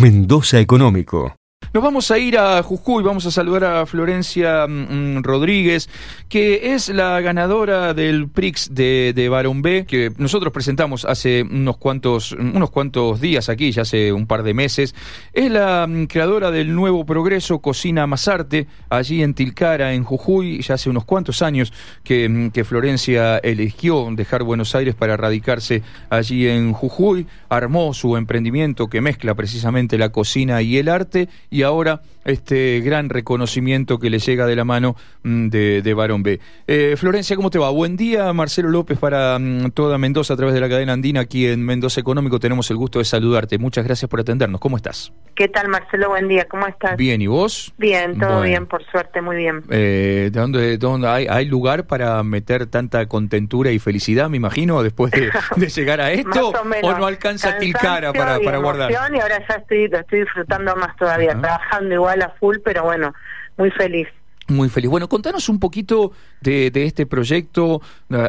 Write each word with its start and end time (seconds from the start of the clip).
Mendoza 0.00 0.58
Económico. 0.58 1.39
Nos 1.72 1.84
vamos 1.84 2.10
a 2.10 2.18
ir 2.18 2.36
a 2.36 2.60
Jujuy, 2.64 3.04
vamos 3.04 3.26
a 3.26 3.30
saludar 3.30 3.62
a 3.62 3.86
Florencia 3.86 4.66
mm, 4.66 5.18
mm, 5.18 5.22
Rodríguez, 5.22 5.88
que 6.28 6.74
es 6.74 6.88
la 6.88 7.20
ganadora 7.20 7.94
del 7.94 8.28
PRIX 8.28 8.74
de, 8.74 9.12
de 9.14 9.28
Barón 9.28 9.62
B, 9.62 9.86
que 9.86 10.10
nosotros 10.18 10.52
presentamos 10.52 11.04
hace 11.04 11.42
unos 11.42 11.76
cuantos, 11.76 12.32
unos 12.32 12.70
cuantos 12.70 13.20
días 13.20 13.48
aquí, 13.48 13.70
ya 13.70 13.82
hace 13.82 14.12
un 14.12 14.26
par 14.26 14.42
de 14.42 14.52
meses. 14.52 14.96
Es 15.32 15.48
la 15.48 15.86
mm, 15.86 16.06
creadora 16.06 16.50
del 16.50 16.74
nuevo 16.74 17.06
progreso 17.06 17.60
Cocina 17.60 18.04
Masarte, 18.08 18.66
allí 18.88 19.22
en 19.22 19.34
Tilcara, 19.34 19.94
en 19.94 20.02
Jujuy, 20.02 20.62
ya 20.62 20.74
hace 20.74 20.90
unos 20.90 21.04
cuantos 21.04 21.40
años 21.40 21.72
que, 22.02 22.50
Florencia 22.64 23.38
eligió 23.38 24.08
dejar 24.10 24.42
Buenos 24.42 24.74
Aires 24.74 24.96
para 24.96 25.16
radicarse 25.16 25.82
allí 26.10 26.48
en 26.48 26.72
Jujuy, 26.72 27.28
armó 27.48 27.94
su 27.94 28.16
emprendimiento 28.16 28.88
que 28.88 29.00
mezcla 29.00 29.34
precisamente 29.34 29.98
la 29.98 30.10
cocina 30.10 30.62
y 30.62 30.76
el 30.76 30.88
arte 30.88 31.28
y 31.60 31.62
ahora 31.62 32.00
este 32.24 32.80
gran 32.80 33.08
reconocimiento 33.08 33.98
que 33.98 34.10
le 34.10 34.18
llega 34.18 34.46
de 34.46 34.56
la 34.56 34.64
mano 34.64 34.96
mm, 35.22 35.48
de, 35.48 35.82
de 35.82 35.94
Barón 35.94 36.22
B. 36.22 36.40
Eh, 36.66 36.94
Florencia, 36.96 37.36
¿cómo 37.36 37.50
te 37.50 37.58
va? 37.58 37.70
Buen 37.70 37.96
día, 37.96 38.32
Marcelo 38.32 38.68
López 38.68 38.98
para 38.98 39.38
mm, 39.38 39.72
toda 39.72 39.98
Mendoza 39.98 40.34
a 40.34 40.36
través 40.36 40.54
de 40.54 40.60
la 40.60 40.68
cadena 40.68 40.92
andina. 40.92 41.20
Aquí 41.20 41.46
en 41.46 41.64
Mendoza 41.64 42.00
Económico 42.00 42.38
tenemos 42.38 42.70
el 42.70 42.76
gusto 42.76 42.98
de 42.98 43.04
saludarte. 43.04 43.58
Muchas 43.58 43.84
gracias 43.84 44.08
por 44.08 44.20
atendernos. 44.20 44.60
¿Cómo 44.60 44.76
estás? 44.76 45.12
¿Qué 45.34 45.48
tal, 45.48 45.68
Marcelo? 45.68 46.10
Buen 46.10 46.28
día. 46.28 46.46
¿Cómo 46.48 46.66
estás? 46.66 46.96
Bien, 46.96 47.20
¿y 47.22 47.26
vos? 47.26 47.72
Bien, 47.78 48.18
todo 48.18 48.42
bien, 48.42 48.66
por 48.66 48.84
suerte, 48.90 49.20
muy 49.22 49.36
bien. 49.36 49.62
Eh, 49.70 50.30
¿De 50.32 50.40
dónde, 50.40 50.78
dónde 50.78 51.08
hay, 51.08 51.26
hay, 51.28 51.46
lugar 51.46 51.86
para 51.86 52.22
meter 52.22 52.66
tanta 52.66 53.06
contentura 53.06 53.70
y 53.70 53.78
felicidad, 53.78 54.28
me 54.28 54.36
imagino, 54.36 54.82
después 54.82 55.12
de, 55.12 55.30
llegar 55.74 56.00
a 56.00 56.12
esto? 56.12 56.52
o, 56.82 56.92
no 56.92 57.06
alcanza 57.06 57.58
Tilcara 57.58 58.12
para, 58.12 58.38
para 58.40 58.58
guardar? 58.58 58.90
Y 58.90 58.94
ahora 58.94 59.42
ya 59.48 59.54
estoy, 59.54 59.84
estoy 59.84 60.20
disfrutando 60.20 60.76
más 60.76 60.94
todavía, 60.96 61.34
trabajando 61.50 61.94
igual 61.94 62.22
a 62.22 62.30
full, 62.30 62.58
pero 62.64 62.84
bueno, 62.84 63.14
muy 63.56 63.70
feliz. 63.70 64.08
Muy 64.48 64.68
feliz. 64.68 64.90
Bueno, 64.90 65.08
contanos 65.08 65.48
un 65.48 65.60
poquito 65.60 66.12
de, 66.40 66.70
de, 66.70 66.84
este 66.84 67.06
proyecto 67.06 67.80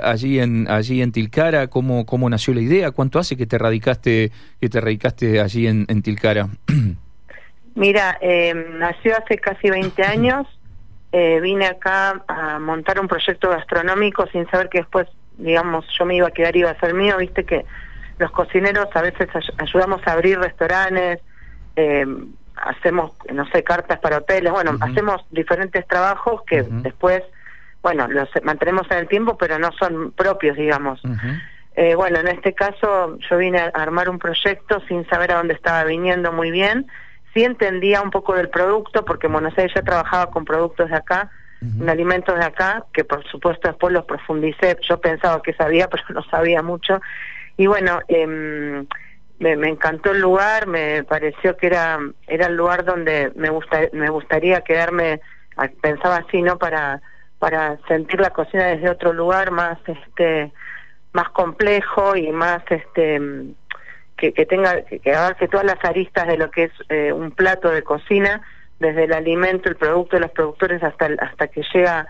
allí 0.04 0.40
en 0.40 0.70
allí 0.70 1.02
en 1.02 1.12
Tilcara, 1.12 1.68
cómo 1.68 2.06
cómo 2.06 2.30
nació 2.30 2.54
la 2.54 2.62
idea, 2.62 2.92
cuánto 2.92 3.18
hace 3.18 3.36
que 3.36 3.48
te 3.48 3.58
radicaste 3.58 4.32
que 4.60 4.70
te 4.70 4.82
radicaste 4.82 5.42
allí 5.42 5.68
en, 5.68 5.86
en 5.88 6.02
Tilcara. 6.04 6.50
Mira, 7.76 8.18
eh, 8.22 8.54
nació 8.54 9.18
hace 9.18 9.38
casi 9.38 9.70
20 9.70 10.04
años. 10.04 10.48
Eh, 11.14 11.42
vine 11.42 11.66
acá 11.66 12.24
a 12.26 12.58
montar 12.58 12.98
un 12.98 13.10
proyecto 13.10 13.50
gastronómico 13.50 14.26
sin 14.28 14.50
saber 14.50 14.70
que 14.70 14.78
después, 14.78 15.10
digamos, 15.38 15.86
yo 16.00 16.06
me 16.06 16.16
iba 16.16 16.30
a 16.30 16.32
quedar 16.32 16.56
iba 16.56 16.70
a 16.70 16.80
ser 16.80 16.94
mío. 16.94 17.18
Viste 17.18 17.44
que 17.44 17.66
los 18.18 18.32
cocineros 18.32 18.88
a 18.94 19.02
veces 19.02 19.28
ayudamos 19.58 20.00
a 20.08 20.14
abrir 20.14 20.40
restaurantes. 20.40 21.20
Eh, 21.76 22.06
hacemos, 22.64 23.12
no 23.32 23.46
sé, 23.48 23.64
cartas 23.64 24.00
para 24.00 24.18
hoteles, 24.18 24.52
bueno, 24.52 24.78
hacemos 24.82 25.26
diferentes 25.32 25.86
trabajos 25.88 26.42
que 26.46 26.64
después, 26.64 27.24
bueno, 27.82 28.08
los 28.08 28.30
mantenemos 28.44 28.90
en 28.92 28.98
el 28.98 29.08
tiempo, 29.08 29.38
pero 29.38 29.60
no 29.60 29.72
son 29.74 30.12
propios, 30.12 30.58
digamos. 30.58 31.02
eh, 31.76 31.96
bueno, 31.96 32.20
en 32.20 32.28
este 32.28 32.54
caso 32.54 33.18
yo 33.30 33.38
vine 33.38 33.60
a 33.60 33.72
armar 33.74 34.10
un 34.10 34.20
proyecto 34.20 34.82
sin 34.88 35.08
saber 35.08 35.32
a 35.32 35.38
dónde 35.38 35.54
estaba 35.54 35.84
viniendo 35.84 36.32
muy 36.32 36.52
bien, 36.52 36.88
sí 37.34 37.44
entendía 37.44 38.02
un 38.02 38.12
poco 38.12 38.34
del 38.36 38.50
producto, 38.50 39.06
porque 39.06 39.28
en 39.28 39.34
Buenos 39.34 39.58
Aires 39.58 39.74
ya 39.76 39.82
trabajaba 39.82 40.32
con 40.32 40.46
productos 40.46 40.90
de 40.90 40.96
acá, 40.96 41.30
alimentos 41.88 42.36
de 42.38 42.44
acá, 42.44 42.86
que 42.92 43.04
por 43.04 43.24
supuesto 43.30 43.68
después 43.68 43.94
los 43.94 44.06
profundicé, 44.06 44.78
yo 44.82 45.00
pensaba 45.00 45.42
que 45.42 45.54
sabía, 45.54 45.88
pero 45.92 46.04
no 46.10 46.24
sabía 46.24 46.62
mucho, 46.62 47.00
y 47.58 47.68
bueno, 47.68 48.00
eh, 48.08 48.84
me, 49.42 49.70
encantó 49.70 50.12
el 50.12 50.22
lugar, 50.22 50.68
me 50.68 51.04
pareció 51.04 51.58
que 51.58 51.68
era 51.68 52.00
era 52.28 52.46
el 52.46 52.56
lugar 52.56 52.86
donde 52.86 53.32
me 53.36 53.50
gusta, 53.50 53.82
me 53.92 54.10
gustaría 54.10 54.62
quedarme, 54.62 55.20
pensaba 55.82 56.18
así, 56.18 56.42
¿no? 56.42 56.58
Para 56.58 57.02
para 57.40 57.80
sentir 57.88 58.20
la 58.20 58.30
cocina 58.30 58.68
desde 58.68 58.90
otro 58.90 59.14
lugar 59.14 59.50
más 59.50 59.80
este 59.88 60.52
más 61.14 61.30
complejo 61.30 62.16
y 62.16 62.32
más 62.32 62.62
este 62.70 63.20
que, 64.16 64.32
tenga 64.46 64.84
que, 64.84 65.00
que 65.00 65.48
todas 65.48 65.66
las 65.66 65.84
aristas 65.84 66.28
de 66.28 66.38
lo 66.38 66.52
que 66.52 66.66
es 66.66 66.72
eh, 66.90 67.12
un 67.12 67.32
plato 67.32 67.72
de 67.72 67.82
cocina 67.82 68.44
desde 68.80 69.06
el 69.06 69.14
alimento, 69.14 69.68
el 69.68 69.76
producto 69.76 70.18
de 70.18 70.22
los 70.22 70.32
productores 70.32 70.84
hasta 70.84 71.10
hasta 71.20 71.48
que 71.48 71.64
llega 71.74 72.08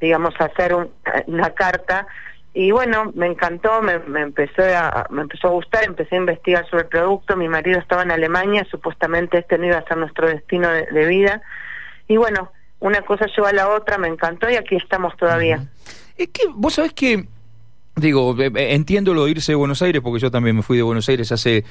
digamos 0.00 0.34
a 0.40 0.46
hacer 0.46 0.74
un, 0.74 0.90
una 1.28 1.50
carta 1.50 2.08
y 2.54 2.70
bueno, 2.70 3.12
me 3.14 3.26
encantó, 3.26 3.80
me, 3.80 3.98
me, 4.00 4.20
empezó 4.20 4.62
a, 4.62 5.06
me 5.10 5.22
empezó 5.22 5.48
a 5.48 5.52
gustar, 5.52 5.84
empecé 5.84 6.16
a 6.16 6.18
investigar 6.18 6.68
sobre 6.68 6.82
el 6.82 6.88
producto, 6.88 7.34
mi 7.34 7.48
marido 7.48 7.78
estaba 7.78 8.02
en 8.02 8.10
Alemania, 8.10 8.66
supuestamente 8.70 9.38
este 9.38 9.56
no 9.56 9.66
iba 9.66 9.78
a 9.78 9.84
ser 9.86 9.96
nuestro 9.96 10.28
destino 10.28 10.68
de, 10.68 11.06
vida, 11.06 11.40
y 12.08 12.18
bueno, 12.18 12.52
una 12.80 13.00
cosa 13.02 13.26
lleva 13.34 13.48
a 13.48 13.52
la 13.54 13.68
otra, 13.70 13.96
me 13.96 14.08
encantó 14.08 14.50
y 14.50 14.56
aquí 14.56 14.76
estamos 14.76 15.16
todavía. 15.16 15.64
Es 16.16 16.28
que 16.28 16.42
vos 16.54 16.74
sabés 16.74 16.92
que 16.92 17.26
Digo, 17.94 18.34
entiendo 18.38 19.12
lo 19.12 19.26
de 19.26 19.32
irse 19.32 19.52
de 19.52 19.56
Buenos 19.56 19.82
Aires, 19.82 20.00
porque 20.00 20.18
yo 20.18 20.30
también 20.30 20.56
me 20.56 20.62
fui 20.62 20.78
de 20.78 20.82
Buenos 20.82 21.06
Aires 21.10 21.30
hace 21.30 21.62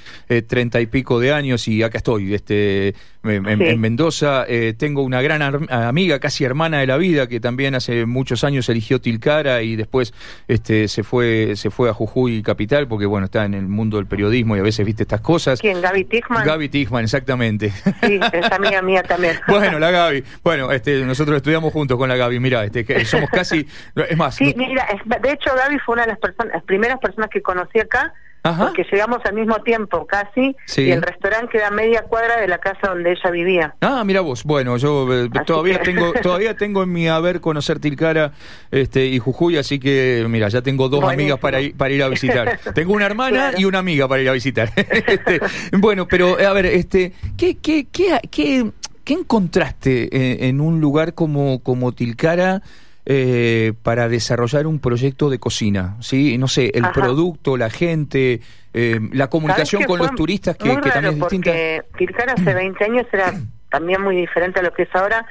treinta 0.48 0.80
y 0.80 0.86
pico 0.86 1.20
de 1.20 1.34
años 1.34 1.68
y 1.68 1.82
acá 1.82 1.98
estoy, 1.98 2.36
este, 2.36 2.94
en, 3.24 3.58
sí. 3.58 3.64
en 3.66 3.80
Mendoza. 3.80 4.46
Eh, 4.48 4.74
tengo 4.78 5.04
una 5.04 5.22
gran 5.22 5.42
amiga, 5.70 6.20
casi 6.20 6.44
hermana 6.44 6.80
de 6.80 6.88
la 6.88 6.98
vida, 6.98 7.28
que 7.28 7.40
también 7.40 7.76
hace 7.76 8.06
muchos 8.06 8.44
años 8.44 8.68
eligió 8.70 9.00
Tilcara 9.00 9.62
y 9.62 9.76
después 9.76 10.14
este, 10.48 10.88
se 10.88 11.04
fue 11.04 11.56
se 11.56 11.70
fue 11.70 11.90
a 11.90 11.94
Jujuy 11.94 12.44
Capital, 12.44 12.88
porque 12.88 13.06
bueno, 13.06 13.26
está 13.26 13.46
en 13.46 13.54
el 13.54 13.68
mundo 13.68 13.98
del 13.98 14.08
periodismo 14.08 14.56
y 14.56 14.60
a 14.60 14.64
veces 14.64 14.86
viste 14.86 15.04
estas 15.04 15.22
cosas. 15.22 15.60
¿Quién? 15.60 15.82
¿Gaby 15.82 16.06
Tichman? 16.06 16.46
Gaby 16.46 16.70
Tichman, 16.70 17.04
exactamente. 17.04 17.72
Sí, 18.02 18.20
es 18.34 18.52
amiga 18.52 18.82
mía 18.82 19.04
también. 19.04 19.38
bueno, 19.48 19.80
la 19.80 19.92
Gaby. 19.92 20.24
Bueno, 20.44 20.72
este, 20.72 21.04
nosotros 21.06 21.38
estudiamos 21.38 21.72
juntos 21.74 21.98
con 21.98 22.10
la 22.10 22.16
Gaby, 22.16 22.40
mira, 22.40 22.64
este, 22.64 23.06
somos 23.06 23.30
casi... 23.30 23.66
Es 23.96 24.18
más... 24.18 24.36
Sí, 24.36 24.54
mira, 24.58 24.88
de 25.06 25.32
hecho 25.32 25.56
Gaby 25.56 25.80
fue 25.80 25.94
una 25.94 26.04
de 26.04 26.10
las 26.10 26.20
personas, 26.20 26.54
las 26.54 26.64
primeras 26.64 27.00
personas 27.00 27.30
que 27.30 27.42
conocí 27.42 27.80
acá, 27.80 28.14
Ajá. 28.44 28.68
porque 28.68 28.86
llegamos 28.92 29.20
al 29.26 29.34
mismo 29.34 29.62
tiempo 29.62 30.08
casi, 30.08 30.56
sí. 30.66 30.84
y 30.84 30.92
el 30.92 31.02
restaurante 31.02 31.50
queda 31.52 31.68
a 31.68 31.72
media 31.72 32.04
cuadra 32.04 32.40
de 32.40 32.48
la 32.48 32.58
casa 32.58 32.88
donde 32.88 33.12
ella 33.12 33.30
vivía. 33.30 33.76
Ah, 33.82 34.04
mira 34.04 34.22
vos, 34.22 34.44
bueno, 34.44 34.78
yo 34.78 35.08
eh, 35.14 35.30
todavía 35.46 35.80
que... 35.80 35.86
tengo 35.92 36.14
todavía 36.14 36.56
tengo 36.56 36.84
en 36.84 36.92
mi 36.92 37.08
haber 37.08 37.40
conocer 37.40 37.80
Tilcara 37.80 38.32
este, 38.72 39.06
y 39.06 39.20
Jujuy, 39.20 39.58
así 39.58 39.80
que 39.80 40.26
mira, 40.28 40.50
ya 40.50 40.62
tengo 40.62 40.90
dos 40.90 41.02
Buenísimo. 41.02 41.34
amigas 41.36 41.40
para 41.40 41.62
ir, 41.62 41.78
para 41.78 41.94
ir 41.94 42.04
a 42.04 42.08
visitar. 42.08 42.60
tengo 42.74 42.94
una 42.94 43.06
hermana 43.06 43.38
claro. 43.38 43.60
y 43.60 43.66
una 43.66 43.80
amiga 43.80 44.08
para 44.08 44.22
ir 44.22 44.30
a 44.30 44.34
visitar. 44.34 44.72
este, 44.76 45.40
bueno, 45.74 46.08
pero 46.08 46.38
a 46.40 46.54
ver, 46.54 46.66
este, 46.66 47.14
¿qué, 47.38 47.58
qué, 47.58 47.88
qué, 47.92 48.20
qué, 48.30 48.72
qué 49.04 49.14
encontraste 49.14 50.10
en, 50.12 50.46
en 50.46 50.62
un 50.62 50.82
lugar 50.82 51.14
como, 51.14 51.62
como 51.62 51.92
Tilcara? 51.92 52.62
Eh, 53.06 53.74
para 53.82 54.10
desarrollar 54.10 54.68
un 54.68 54.80
proyecto 54.80 55.30
de 55.30 55.40
cocina, 55.40 55.96
¿sí? 56.02 56.38
No 56.38 56.48
sé, 56.48 56.72
el 56.76 56.86
Ajá. 56.86 56.94
producto, 56.94 57.58
la 57.58 57.70
gente, 57.70 58.42
eh, 58.74 59.00
la 59.12 59.28
comunicación 59.28 59.84
con 59.86 59.98
los 59.98 60.14
turistas 60.14 60.56
que, 60.56 60.70
que 60.82 60.92
también 60.92 61.16
es 61.16 61.20
distinta. 61.20 61.52
Porque 61.52 61.84
Tilcara 61.98 62.34
hace 62.38 62.54
20 62.54 62.84
años 62.86 63.08
era 63.12 63.34
también 63.70 64.02
muy 64.02 64.16
diferente 64.16 64.60
a 64.60 64.64
lo 64.64 64.72
que 64.74 64.84
es 64.84 64.96
ahora. 64.96 65.26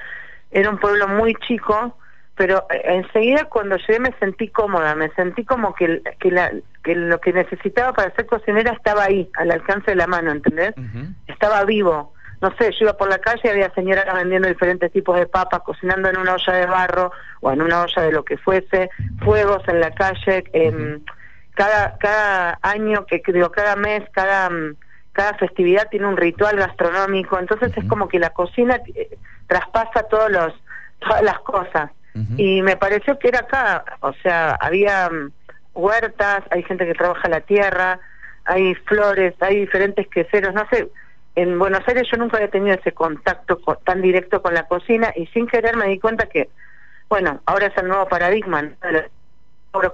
Era 0.50 0.68
un 0.68 0.78
pueblo 0.78 1.06
muy 1.06 1.34
chico, 1.46 1.96
pero 2.34 2.66
eh, 2.70 2.82
enseguida 2.86 3.44
cuando 3.44 3.76
llegué 3.76 4.00
me 4.00 4.12
sentí 4.18 4.48
cómoda, 4.48 4.96
me 4.96 5.08
sentí 5.10 5.44
como 5.44 5.72
que, 5.74 6.02
que, 6.18 6.32
la, 6.32 6.52
que 6.82 6.96
lo 6.96 7.20
que 7.20 7.32
necesitaba 7.32 7.92
para 7.92 8.12
ser 8.16 8.26
cocinera 8.26 8.72
estaba 8.72 9.04
ahí, 9.04 9.30
al 9.34 9.52
alcance 9.52 9.92
de 9.92 9.96
la 9.96 10.08
mano, 10.08 10.32
¿entendés? 10.32 10.74
Uh 10.76 10.80
-huh. 10.80 11.14
Estaba 11.28 11.64
vivo 11.64 12.14
no 12.40 12.54
sé, 12.56 12.70
yo 12.72 12.86
iba 12.86 12.96
por 12.96 13.08
la 13.08 13.18
calle 13.18 13.40
y 13.44 13.48
había 13.48 13.72
señoras 13.74 14.06
vendiendo 14.14 14.48
diferentes 14.48 14.90
tipos 14.92 15.18
de 15.18 15.26
papas, 15.26 15.60
cocinando 15.60 16.08
en 16.08 16.16
una 16.16 16.34
olla 16.34 16.52
de 16.54 16.66
barro 16.66 17.12
o 17.40 17.52
en 17.52 17.60
una 17.60 17.82
olla 17.82 18.02
de 18.02 18.12
lo 18.12 18.24
que 18.24 18.38
fuese, 18.38 18.90
fuegos 19.22 19.62
en 19.68 19.80
la 19.80 19.90
calle, 19.90 20.44
eh, 20.52 20.98
cada, 21.54 21.98
cada 21.98 22.58
año, 22.62 23.04
que 23.04 23.22
digo, 23.32 23.50
cada 23.50 23.76
mes, 23.76 24.02
cada, 24.12 24.48
cada 25.12 25.34
festividad 25.34 25.88
tiene 25.90 26.06
un 26.06 26.16
ritual 26.16 26.56
gastronómico, 26.56 27.38
entonces 27.38 27.76
es 27.76 27.84
como 27.84 28.08
que 28.08 28.18
la 28.18 28.30
cocina 28.30 28.80
eh, 28.94 29.18
traspasa 29.46 30.04
todos 30.04 30.30
los, 30.30 30.54
todas 31.00 31.22
las 31.22 31.38
cosas. 31.40 31.90
Y 32.36 32.60
me 32.62 32.76
pareció 32.76 33.18
que 33.20 33.28
era 33.28 33.40
acá, 33.40 33.84
o 34.00 34.12
sea, 34.14 34.56
había 34.60 35.08
huertas, 35.74 36.42
hay 36.50 36.64
gente 36.64 36.84
que 36.84 36.94
trabaja 36.94 37.28
la 37.28 37.40
tierra, 37.40 38.00
hay 38.44 38.74
flores, 38.74 39.34
hay 39.40 39.60
diferentes 39.60 40.08
queseros, 40.08 40.52
no 40.52 40.66
sé, 40.70 40.88
en 41.34 41.58
Buenos 41.58 41.86
Aires 41.86 42.08
yo 42.10 42.18
nunca 42.18 42.36
había 42.36 42.50
tenido 42.50 42.74
ese 42.76 42.92
contacto 42.92 43.60
con, 43.60 43.78
tan 43.84 44.02
directo 44.02 44.42
con 44.42 44.54
la 44.54 44.66
cocina 44.66 45.12
y 45.16 45.26
sin 45.28 45.46
querer 45.46 45.76
me 45.76 45.86
di 45.86 45.98
cuenta 45.98 46.26
que, 46.26 46.50
bueno, 47.08 47.40
ahora 47.46 47.66
es 47.66 47.76
el 47.76 47.88
nuevo 47.88 48.06
paradigma, 48.08 48.62
¿no? 48.62 48.70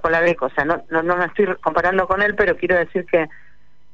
con 0.01 0.11
la 0.11 0.21
beca, 0.21 0.47
o 0.47 0.49
sea, 0.49 0.65
no, 0.65 0.83
no, 0.89 1.03
no 1.03 1.17
me 1.17 1.25
estoy 1.25 1.45
comparando 1.61 2.07
con 2.07 2.23
él, 2.23 2.35
pero 2.35 2.57
quiero 2.57 2.75
decir 2.75 3.05
que 3.05 3.27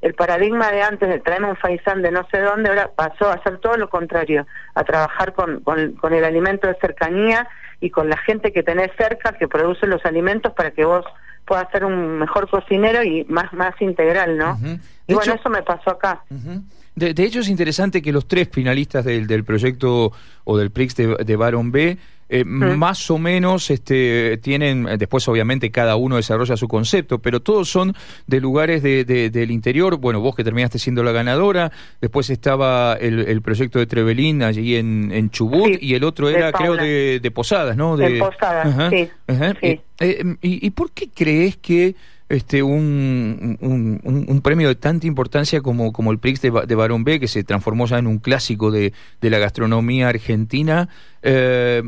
el 0.01 0.13
paradigma 0.13 0.71
de 0.71 0.81
antes 0.81 1.09
de 1.09 1.19
traerme 1.19 1.49
un 1.49 1.55
faisán 1.55 2.01
de 2.01 2.11
no 2.11 2.27
sé 2.29 2.39
dónde, 2.39 2.69
ahora 2.69 2.91
pasó 2.95 3.29
a 3.29 3.41
ser 3.43 3.57
todo 3.59 3.77
lo 3.77 3.89
contrario, 3.89 4.45
a 4.75 4.83
trabajar 4.83 5.33
con, 5.33 5.61
con, 5.61 5.93
con 5.93 6.13
el 6.13 6.23
alimento 6.23 6.67
de 6.67 6.75
cercanía 6.75 7.47
y 7.79 7.89
con 7.89 8.09
la 8.09 8.17
gente 8.17 8.51
que 8.51 8.63
tenés 8.63 8.91
cerca 8.97 9.33
que 9.33 9.47
produce 9.47 9.87
los 9.87 10.05
alimentos 10.05 10.53
para 10.53 10.71
que 10.71 10.85
vos 10.85 11.05
puedas 11.45 11.69
ser 11.71 11.85
un 11.85 12.19
mejor 12.19 12.49
cocinero 12.49 13.03
y 13.03 13.25
más, 13.25 13.51
más 13.53 13.79
integral, 13.81 14.37
¿no? 14.37 14.53
Uh 14.53 14.57
-huh. 14.57 14.79
Y 15.07 15.13
bueno, 15.13 15.33
eso 15.33 15.49
me 15.49 15.63
pasó 15.63 15.91
acá. 15.91 16.21
Uh 16.29 16.35
-huh. 16.35 16.63
De, 16.95 17.23
hecho, 17.23 17.39
es 17.39 17.49
interesante 17.49 18.01
que 18.01 18.11
los 18.11 18.27
tres 18.27 18.49
finalistas 18.51 19.03
del, 19.05 19.25
del 19.27 19.43
proyecto 19.43 20.11
o 20.43 20.57
del 20.57 20.71
PRIX 20.71 20.95
de, 20.95 21.15
de 21.25 21.35
Baron 21.35 21.71
B 21.71 21.97
eh, 22.29 22.45
más 22.45 23.11
o 23.11 23.19
menos 23.19 23.69
este, 23.69 24.37
tienen, 24.37 24.87
después 24.97 25.27
obviamente 25.27 25.69
cada 25.69 25.97
uno 25.97 26.15
desarrolla 26.15 26.57
su 26.57 26.67
concepto, 26.67 27.19
pero 27.19 27.41
todos 27.41 27.69
son 27.69 27.93
de 28.25 28.39
lugares 28.39 28.81
de, 28.81 29.05
del 29.05 29.51
interior. 29.51 29.97
Bueno, 29.97 30.19
vos 30.19 30.35
que 30.35 30.43
terminaste 30.43 30.79
siendo 30.79 31.03
la 31.03 31.11
ganadora, 31.11 31.71
después 32.01 32.31
estaba 32.31 32.97
el, 32.99 33.39
proyecto 33.43 33.77
de 33.77 33.85
Trevelín 33.85 34.41
allí 34.41 34.77
en, 34.77 35.11
en 35.11 35.29
Chubut 35.29 35.77
y 35.79 35.93
el 35.93 36.03
otro 36.03 36.27
era, 36.27 36.51
creo, 36.51 36.75
de, 36.75 37.31
Posadas, 37.31 37.77
¿no? 37.77 37.97
De, 37.97 38.17
Posadas, 38.17 38.89
sí. 38.89 39.09
Eh, 39.27 39.81
eh, 39.99 40.35
y, 40.41 40.65
¿Y 40.65 40.69
por 40.71 40.91
qué 40.91 41.09
crees 41.13 41.57
que 41.57 41.95
este, 42.33 42.63
un, 42.63 43.57
un, 43.61 44.41
premio 44.41 44.67
de 44.67 44.75
tanta 44.75 45.07
importancia 45.07 45.61
como, 45.61 45.93
como 45.93 46.11
el 46.11 46.19
Prix 46.19 46.41
de, 46.41 46.51
de 46.51 46.75
Barón 46.75 47.03
B, 47.03 47.19
que 47.19 47.27
se 47.27 47.43
transformó 47.43 47.85
ya 47.85 47.97
en 47.97 48.07
un 48.07 48.19
clásico 48.19 48.71
de, 48.71 48.93
de 49.21 49.29
la 49.29 49.39
gastronomía 49.39 50.09
argentina. 50.09 50.89
Eh, 51.25 51.81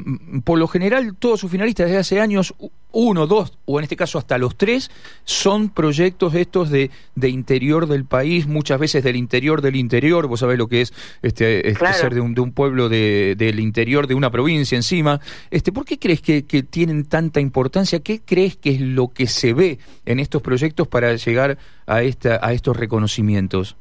por 0.45 0.57
lo 0.57 0.67
general, 0.67 1.15
todos 1.19 1.41
sus 1.41 1.51
finalistas 1.51 1.87
desde 1.87 1.99
hace 1.99 2.21
años, 2.21 2.55
uno, 2.91 3.27
dos, 3.27 3.57
o 3.65 3.77
en 3.79 3.83
este 3.83 3.97
caso 3.97 4.17
hasta 4.17 4.37
los 4.37 4.55
tres, 4.55 4.89
son 5.25 5.69
proyectos 5.69 6.33
estos 6.33 6.69
de, 6.69 6.89
de 7.15 7.29
interior 7.29 7.87
del 7.87 8.05
país, 8.05 8.47
muchas 8.47 8.79
veces 8.79 9.03
del 9.03 9.17
interior 9.17 9.61
del 9.61 9.75
interior. 9.75 10.27
Vos 10.27 10.39
sabés 10.39 10.57
lo 10.57 10.67
que 10.69 10.81
es 10.81 10.93
este, 11.21 11.67
este 11.69 11.93
ser 11.93 12.13
de 12.13 12.21
un, 12.21 12.33
de 12.33 12.39
un 12.39 12.53
pueblo 12.53 12.87
de, 12.87 13.35
del 13.37 13.59
interior, 13.59 14.07
de 14.07 14.15
una 14.15 14.31
provincia 14.31 14.77
encima. 14.77 15.19
Este, 15.51 15.73
¿Por 15.73 15.83
qué 15.83 15.99
crees 15.99 16.21
que, 16.21 16.45
que 16.45 16.63
tienen 16.63 17.03
tanta 17.03 17.41
importancia? 17.41 17.99
¿Qué 17.99 18.21
crees 18.23 18.55
que 18.55 18.69
es 18.69 18.79
lo 18.79 19.09
que 19.09 19.27
se 19.27 19.53
ve 19.53 19.79
en 20.05 20.21
estos 20.21 20.41
proyectos 20.41 20.87
para 20.87 21.13
llegar 21.15 21.57
a, 21.85 22.03
esta, 22.03 22.39
a 22.41 22.53
estos 22.53 22.77
reconocimientos? 22.77 23.75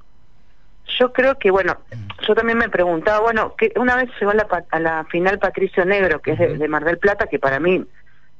Yo 0.98 1.12
creo 1.12 1.38
que, 1.38 1.50
bueno, 1.50 1.76
yo 2.26 2.34
también 2.34 2.58
me 2.58 2.68
preguntaba, 2.68 3.20
bueno, 3.20 3.54
que 3.56 3.72
una 3.76 3.96
vez 3.96 4.10
llegó 4.18 4.32
a 4.32 4.34
la, 4.34 4.64
a 4.70 4.78
la 4.80 5.04
final 5.04 5.38
Patricio 5.38 5.84
Negro, 5.84 6.20
que 6.20 6.32
es 6.32 6.38
de, 6.38 6.68
Mar 6.68 6.84
del 6.84 6.98
Plata, 6.98 7.26
que 7.26 7.38
para 7.38 7.58
mí, 7.58 7.84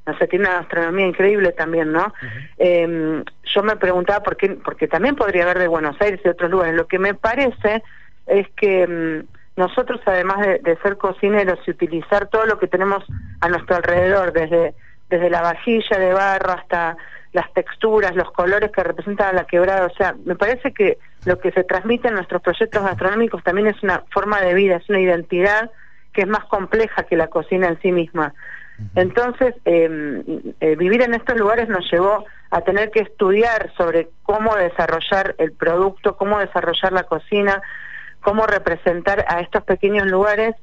no 0.05 0.17
sé, 0.17 0.27
tiene 0.27 0.45
una 0.45 0.59
gastronomía 0.59 1.07
increíble 1.07 1.51
también, 1.51 1.91
¿no? 1.91 2.13
Em, 2.57 3.23
yo 3.43 3.63
me 3.63 3.75
preguntaba 3.75 4.21
por 4.23 4.37
qué, 4.37 4.49
porque 4.49 4.87
también 4.87 5.15
podría 5.15 5.43
haber 5.43 5.59
de 5.59 5.67
Buenos 5.67 5.99
Aires 5.99 6.21
y 6.23 6.29
otros 6.29 6.51
lugares. 6.51 6.75
Lo 6.75 6.87
que 6.87 6.99
me 6.99 7.13
parece 7.15 7.83
es 8.27 8.47
que 8.55 8.83
em, 8.83 9.25
nosotros, 9.55 9.99
además 10.05 10.41
de, 10.41 10.59
de, 10.59 10.77
ser 10.77 10.97
cocineros 10.97 11.59
y 11.65 11.71
utilizar 11.71 12.27
todo 12.27 12.45
lo 12.45 12.59
que 12.59 12.67
tenemos 12.67 13.03
a 13.41 13.49
nuestro 13.49 13.75
alrededor, 13.75 14.33
desde, 14.33 14.75
desde 15.09 15.29
la 15.29 15.41
vajilla 15.41 15.97
de 15.97 16.13
barro 16.13 16.51
hasta 16.51 16.97
las 17.35 17.51
texturas, 17.51 18.15
los 18.15 18.31
colores 18.31 18.71
que 18.71 18.81
representan 18.81 19.35
la 19.35 19.45
quebrada. 19.45 19.87
O 19.87 19.93
sea, 19.95 20.15
me 20.23 20.35
parece 20.35 20.73
que 20.73 20.97
lo 21.25 21.37
que 21.37 21.51
se 21.51 21.65
transmite 21.65 22.07
en 22.07 22.13
nuestros 22.13 22.41
proyectos 22.41 22.81
gastronómicos 22.81 23.43
también 23.43 23.67
es 23.67 23.83
una 23.83 24.03
forma 24.11 24.39
de 24.39 24.53
vida, 24.53 24.77
es 24.77 24.89
una 24.89 25.01
identidad 25.01 25.69
que 26.13 26.21
es 26.21 26.27
más 26.27 26.45
compleja 26.45 27.03
que 27.03 27.17
la 27.17 27.27
cocina 27.27 27.67
en 27.67 27.81
sí 27.81 27.91
misma. 27.91 28.33
Entonces, 28.95 29.53
em, 29.65 30.23
eh, 30.61 30.77
vivir 30.77 31.01
en 31.01 31.13
estos 31.13 31.37
lugares 31.37 31.67
nos 31.67 31.89
llevó 31.91 32.23
a 32.51 32.61
tener 32.61 32.89
que 32.89 33.01
estudiar 33.01 33.69
sobre 33.75 34.07
cómo 34.23 34.55
desarrollar 34.55 35.35
el 35.37 35.51
producto, 35.51 36.15
cómo 36.15 36.39
desarrollar 36.39 36.93
la 36.93 37.03
cocina, 37.03 37.61
cómo 38.21 38.47
representar 38.47 39.25
a 39.27 39.41
estos 39.41 39.63
pequeños 39.63 40.07
lugares 40.07 40.55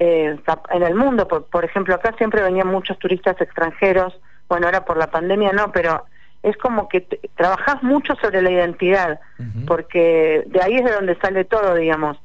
eh, 0.00 0.36
en 0.70 0.82
el 0.82 0.94
mundo. 0.96 1.28
Por, 1.28 1.46
por 1.46 1.64
ejemplo, 1.64 1.94
acá 1.94 2.14
siempre 2.18 2.42
venían 2.42 2.66
muchos 2.66 2.98
turistas 2.98 3.40
extranjeros, 3.40 4.18
bueno, 4.48 4.66
ahora 4.66 4.84
por 4.84 4.96
la 4.96 5.10
pandemia 5.10 5.52
no, 5.52 5.70
pero 5.70 6.04
es 6.46 6.56
como 6.58 6.88
que 6.88 7.00
trabajas 7.34 7.82
mucho 7.82 8.14
sobre 8.22 8.40
la 8.40 8.52
identidad, 8.52 9.18
porque 9.66 10.44
de 10.46 10.62
ahí 10.62 10.76
es 10.76 10.84
de 10.84 10.92
donde 10.92 11.16
sale 11.16 11.44
todo, 11.44 11.74
digamos. 11.74 12.18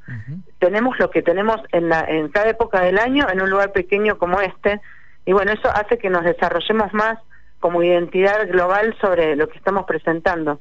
Tenemos 0.60 1.00
lo 1.00 1.10
que 1.10 1.24
tenemos 1.24 1.60
en, 1.72 1.90
la, 1.90 2.02
en 2.02 2.30
cada 2.30 2.50
época 2.50 2.82
del 2.82 3.00
año 3.00 3.26
en 3.32 3.42
un 3.42 3.50
lugar 3.50 3.72
pequeño 3.72 4.20
como 4.20 4.40
este, 4.40 4.80
y 5.26 5.34
bueno, 5.34 5.52
eso 5.52 5.70
hace 5.74 5.98
que 5.98 6.12
nos 6.12 6.24
desarrollemos 6.24 6.94
más 6.94 7.18
como 7.60 7.82
identidad 7.82 8.48
global 8.48 8.96
sobre 9.02 9.36
lo 9.36 9.50
que 9.50 9.58
estamos 9.58 9.86
presentando. 9.86 10.60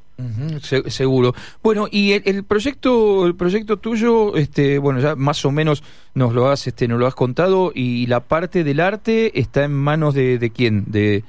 seguro. 0.89 1.35
Bueno, 1.62 1.87
y 1.91 2.12
el, 2.12 2.45
proyecto, 2.45 3.27
el 3.27 3.35
proyecto 3.35 3.77
tuyo, 3.77 4.37
este, 4.37 4.79
bueno, 4.79 5.01
ya 5.01 5.17
más 5.17 5.45
o 5.45 5.51
menos 5.51 5.83
nos 6.15 6.33
lo 6.33 6.49
has, 6.49 6.67
este, 6.67 6.89
nos 6.89 6.99
lo 6.99 7.07
has 7.07 7.15
contado, 7.15 7.73
y 7.75 8.07
la 8.07 8.21
parte 8.21 8.65
del 8.65 8.81
arte 8.81 9.39
está 9.39 9.65
en 9.65 9.75
manos 9.75 10.15
de, 10.15 10.39
de 10.39 10.51
quién, 10.51 10.85
de 10.91 11.25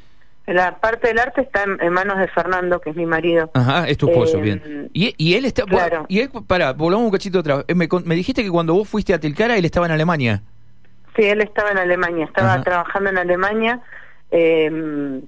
la 0.53 0.79
parte 0.79 1.07
del 1.07 1.19
arte 1.19 1.41
está 1.41 1.63
en, 1.63 1.93
manos 1.93 2.17
de 2.17 2.27
Fernando, 2.27 2.79
que 2.79 2.91
es 2.91 2.95
mi 2.95 3.05
marido. 3.05 3.51
Ajá, 3.53 3.87
es 3.87 3.97
tu 3.97 4.09
esposo, 4.09 4.37
eh, 4.37 4.41
bien. 4.41 4.89
Y, 4.93 5.13
y, 5.17 5.35
él 5.35 5.45
está... 5.45 5.63
Claro. 5.63 6.05
Y 6.07 6.19
él, 6.19 6.29
para, 6.47 6.73
volvamos 6.73 7.05
un 7.05 7.11
cachito 7.11 7.39
atrás. 7.39 7.65
Eh, 7.67 7.75
me, 7.75 7.87
me, 8.05 8.15
dijiste 8.15 8.43
que 8.43 8.49
cuando 8.49 8.73
vos 8.73 8.87
fuiste 8.87 9.13
a 9.13 9.19
Tilcara, 9.19 9.57
él 9.57 9.65
estaba 9.65 9.85
en 9.85 9.91
Alemania. 9.93 10.41
Sí, 11.15 11.23
él 11.23 11.41
estaba 11.41 11.71
en 11.71 11.77
Alemania, 11.77 12.25
estaba 12.25 12.61
trabajando 12.63 13.09
en 13.09 13.17
Alemania. 13.17 13.81
Eh, 14.31 15.21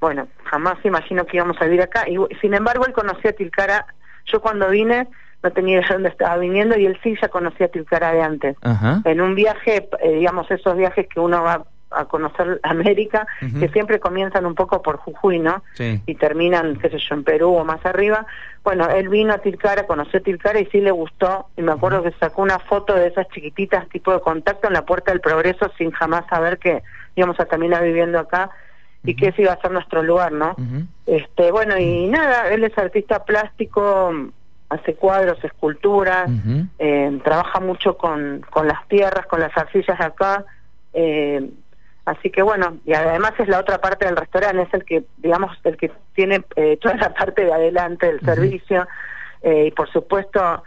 bueno, 0.00 0.28
jamás 0.44 0.76
imagino 0.84 1.26
que 1.26 1.36
íbamos 1.36 1.60
a 1.60 1.64
vivir 1.64 1.82
acá. 1.82 2.04
Y 2.08 2.16
sin 2.40 2.54
embargo, 2.54 2.86
él 2.86 2.92
conocía 2.92 3.30
a 3.30 3.34
Tilcara. 3.34 3.86
Yo 4.26 4.40
cuando 4.40 4.68
vine 4.70 5.08
no 5.42 5.52
tenía 5.52 5.78
idea 5.78 5.88
de 5.88 5.94
dónde 5.94 6.08
estaba 6.08 6.36
viniendo 6.38 6.78
y 6.78 6.86
él 6.86 6.98
sí 7.02 7.14
ya 7.20 7.28
conocía 7.28 7.66
a 7.66 7.68
Tilcara 7.70 8.12
de 8.12 8.22
antes. 8.22 8.56
Ajá. 8.62 9.02
En 9.04 9.20
un 9.20 9.34
viaje, 9.34 9.88
eh, 10.02 10.12
digamos, 10.12 10.50
esos 10.50 10.76
viajes 10.76 11.06
que 11.08 11.20
uno 11.20 11.42
va 11.42 11.64
a 11.96 12.04
conocer 12.06 12.60
América, 12.62 13.26
que 13.58 13.68
siempre 13.68 14.00
comienzan 14.00 14.46
un 14.46 14.54
poco 14.54 14.82
por 14.82 14.96
Jujuy, 14.96 15.38
¿no? 15.38 15.62
Y 15.78 16.14
terminan, 16.14 16.76
qué 16.76 16.90
sé 16.90 16.98
yo, 16.98 17.14
en 17.14 17.24
Perú 17.24 17.54
o 17.54 17.64
más 17.64 17.84
arriba. 17.84 18.26
Bueno, 18.62 18.88
él 18.90 19.08
vino 19.08 19.32
a 19.32 19.38
Tilcara, 19.38 19.86
conoció 19.86 20.18
a 20.18 20.22
Tilcara 20.22 20.60
y 20.60 20.66
sí 20.66 20.80
le 20.80 20.90
gustó. 20.90 21.46
Y 21.56 21.62
me 21.62 21.72
acuerdo 21.72 22.02
que 22.02 22.12
sacó 22.18 22.42
una 22.42 22.58
foto 22.58 22.94
de 22.94 23.08
esas 23.08 23.28
chiquititas 23.28 23.88
tipo 23.88 24.12
de 24.12 24.20
contacto 24.20 24.66
en 24.66 24.74
la 24.74 24.84
Puerta 24.84 25.12
del 25.12 25.20
Progreso 25.20 25.70
sin 25.78 25.90
jamás 25.90 26.26
saber 26.28 26.58
que 26.58 26.82
íbamos 27.14 27.38
a 27.40 27.46
terminar 27.46 27.82
viviendo 27.82 28.18
acá 28.18 28.50
y 29.04 29.14
que 29.14 29.28
ese 29.28 29.42
iba 29.42 29.52
a 29.52 29.60
ser 29.60 29.70
nuestro 29.70 30.02
lugar, 30.02 30.32
¿no? 30.32 30.56
Este, 31.06 31.50
bueno, 31.52 31.78
y 31.78 32.08
nada, 32.08 32.50
él 32.50 32.64
es 32.64 32.76
artista 32.76 33.24
plástico, 33.24 34.12
hace 34.68 34.94
cuadros, 34.94 35.42
esculturas, 35.44 36.28
eh, 36.78 37.20
trabaja 37.22 37.60
mucho 37.60 37.96
con, 37.96 38.44
con 38.50 38.66
las 38.66 38.86
tierras, 38.88 39.26
con 39.26 39.40
las 39.40 39.56
arcillas 39.56 39.98
de 39.98 40.04
acá. 40.04 40.44
Eh, 40.92 41.50
Así 42.06 42.30
que 42.30 42.40
bueno, 42.40 42.78
y 42.86 42.92
además 42.94 43.32
es 43.36 43.48
la 43.48 43.58
otra 43.58 43.80
parte 43.80 44.06
del 44.06 44.16
restaurante, 44.16 44.62
es 44.62 44.74
el 44.74 44.84
que, 44.84 45.02
digamos, 45.16 45.50
el 45.64 45.76
que 45.76 45.90
tiene 46.14 46.44
eh, 46.54 46.78
toda 46.80 46.94
la 46.94 47.12
parte 47.12 47.44
de 47.44 47.52
adelante 47.52 48.06
del 48.06 48.20
servicio 48.20 48.86
eh, 49.42 49.66
y 49.66 49.70
por 49.72 49.90
supuesto, 49.90 50.62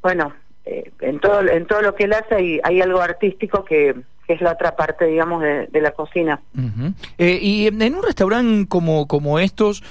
bueno, 0.00 0.32
eh, 0.64 0.92
en 1.00 1.18
todo 1.18 1.40
en 1.40 1.66
todo 1.66 1.82
lo 1.82 1.96
que 1.96 2.04
él 2.04 2.12
hace 2.12 2.36
hay, 2.36 2.60
hay 2.62 2.80
algo 2.80 3.00
artístico 3.00 3.64
que, 3.64 3.96
es 4.28 4.40
la 4.40 4.52
otra 4.52 4.74
parte, 4.74 5.06
digamos, 5.06 5.40
de, 5.40 5.80
la 5.80 5.92
cocina. 5.92 6.40
y 7.16 7.66
en 7.68 7.94
un 7.94 8.02
restaurante 8.02 8.68
como, 8.68 9.06
como 9.06 9.38
estos, 9.38 9.84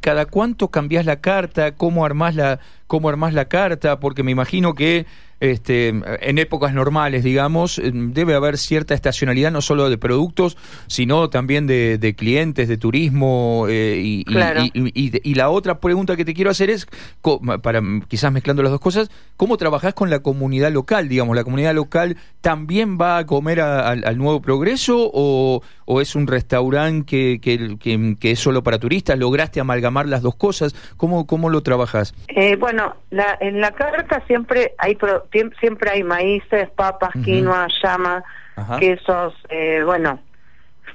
¿cada 0.00 0.26
cuánto 0.26 0.68
cambias 0.68 1.04
la 1.06 1.20
carta? 1.20 1.74
¿Cómo 1.74 2.04
armás 2.04 2.36
la, 2.36 2.60
cómo 2.86 3.08
armás 3.08 3.34
la 3.34 3.46
carta? 3.46 3.98
Porque 3.98 4.22
me 4.22 4.30
imagino 4.30 4.74
que 4.74 5.06
este, 5.40 5.88
en 5.88 6.38
épocas 6.38 6.74
normales, 6.74 7.22
digamos, 7.22 7.78
eh, 7.78 7.90
debe 7.92 8.34
haber 8.34 8.58
cierta 8.58 8.94
estacionalidad 8.94 9.52
no 9.52 9.60
solo 9.60 9.88
de 9.88 9.98
productos, 9.98 10.56
sino 10.86 11.30
también 11.30 11.66
de, 11.66 12.14
clientes, 12.16 12.68
de 12.68 12.76
turismo. 12.76 13.66
Eh, 13.68 14.00
y, 14.02 14.24
y, 14.74 15.34
la 15.34 15.50
otra 15.50 15.78
pregunta 15.78 16.16
que 16.16 16.24
te 16.24 16.34
quiero 16.34 16.50
hacer 16.50 16.70
es, 16.70 16.86
para 17.62 17.80
quizás 18.08 18.32
mezclando 18.32 18.62
las 18.62 18.72
dos 18.72 18.80
cosas, 18.80 19.10
¿cómo 19.36 19.56
trabajás 19.56 19.94
con 19.94 20.10
la 20.10 20.20
comunidad 20.20 20.72
local? 20.72 21.08
Digamos, 21.08 21.36
¿la 21.36 21.44
comunidad 21.44 21.74
local 21.74 22.16
también 22.40 22.98
va 23.00 23.18
a 23.18 23.26
comer 23.26 23.60
al 23.60 24.18
nuevo 24.18 24.40
progreso 24.40 25.10
o, 25.12 25.62
o, 25.84 26.00
es 26.00 26.14
un 26.14 26.26
restaurante 26.26 27.06
que, 27.06 27.40
que, 27.40 28.16
que, 28.18 28.30
es 28.30 28.38
solo 28.38 28.62
para 28.62 28.78
turistas? 28.78 29.18
¿Lograste 29.18 29.60
amalgamar 29.60 30.08
las 30.08 30.22
dos 30.22 30.34
cosas? 30.34 30.74
¿Cómo, 30.96 31.26
cómo 31.26 31.50
lo 31.50 31.62
trabajas? 31.62 32.14
Eh, 32.28 32.56
bueno, 32.56 32.96
la, 33.10 33.36
en 33.40 33.60
la 33.60 33.72
carta 33.72 34.22
siempre 34.26 34.74
hay 34.78 34.96
siempre 35.30 35.90
hay 35.90 36.02
maíces, 36.02 36.70
papas, 36.70 37.10
quinoa, 37.24 37.68
llama, 37.82 38.24
quesos, 38.78 39.34
eh, 39.48 39.82
bueno, 39.84 40.20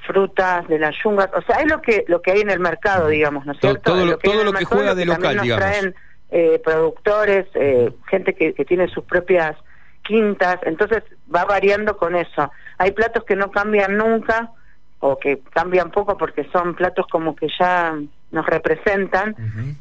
frutas 0.06 0.68
de 0.68 0.80
la 0.80 0.92
yunga, 1.04 1.30
o 1.34 1.42
sea, 1.42 1.62
es 1.62 1.70
lo 1.70 1.82
que 1.82 2.06
lo 2.08 2.22
que 2.22 2.32
hay 2.32 2.42
en 2.42 2.50
el 2.50 2.60
mercado, 2.60 3.08
digamos, 3.08 3.46
¿no 3.46 3.54
es 3.54 3.60
cierto? 3.60 3.94
Todo, 3.94 4.06
lo, 4.06 4.18
que, 4.18 4.66
juega 4.66 4.96
de 4.96 5.06
local, 5.06 5.38
nos 5.38 5.48
traen 5.48 5.96
eh, 6.32 6.62
productores, 6.64 7.46
eh, 7.54 7.92
gente 8.08 8.34
que, 8.34 8.54
que 8.54 8.66
tiene 8.66 8.88
sus 8.90 9.04
propias 9.06 9.56
quintas, 10.04 10.58
entonces 10.64 11.04
va 11.34 11.46
variando 11.46 11.98
con 11.98 12.16
eso. 12.16 12.52
Hay 12.78 12.92
platos 12.92 13.24
que 13.24 13.36
no 13.36 13.52
cambian 13.52 13.98
nunca 13.98 14.52
o 15.00 15.18
que 15.18 15.40
cambian 15.52 15.92
poco 15.92 16.18
porque 16.18 16.48
son 16.52 16.76
platos 16.76 17.06
como 17.08 17.36
que 17.36 17.48
ya 17.60 17.96
nos 18.34 18.46
representan. 18.46 19.36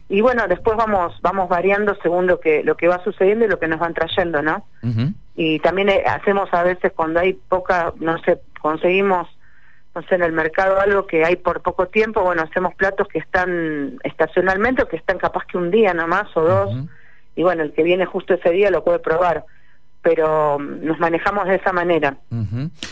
Y 0.08 0.20
bueno 0.20 0.46
después 0.46 0.76
vamos 0.76 1.18
vamos 1.22 1.48
variando 1.48 1.96
según 2.02 2.26
lo 2.28 2.38
que 2.38 2.62
lo 2.62 2.76
que 2.76 2.86
va 2.86 3.02
sucediendo 3.02 3.44
y 3.44 3.48
lo 3.48 3.58
que 3.58 3.66
nos 3.66 3.80
van 3.80 3.94
trayendo 3.94 4.42
no 4.42 4.66
y 5.34 5.58
también 5.60 5.88
eh, 5.88 6.04
hacemos 6.06 6.52
a 6.52 6.62
veces 6.62 6.92
cuando 6.94 7.18
hay 7.18 7.32
poca 7.32 7.92
no 7.98 8.18
sé 8.22 8.40
conseguimos 8.60 9.26
no 9.94 10.02
sé 10.02 10.14
en 10.14 10.22
el 10.22 10.32
mercado 10.32 10.78
algo 10.78 11.06
que 11.06 11.24
hay 11.24 11.36
por 11.36 11.62
poco 11.62 11.88
tiempo 11.88 12.22
bueno 12.22 12.42
hacemos 12.42 12.74
platos 12.74 13.08
que 13.08 13.18
están 13.18 13.98
estacionalmente 14.04 14.82
o 14.82 14.88
que 14.88 14.96
están 14.96 15.18
capaz 15.18 15.44
que 15.46 15.58
un 15.58 15.70
día 15.70 15.94
nomás 15.94 16.28
o 16.36 16.42
dos. 16.42 16.76
Y 17.34 17.42
bueno, 17.42 17.62
el 17.62 17.72
que 17.72 17.82
viene 17.82 18.04
justo 18.04 18.34
ese 18.34 18.50
día 18.50 18.70
lo 18.70 18.84
puede 18.84 18.98
probar, 18.98 19.44
pero 20.02 20.58
mm, 20.58 20.84
nos 20.84 20.98
manejamos 20.98 21.46
de 21.46 21.56
esa 21.56 21.72
manera. 21.72 22.16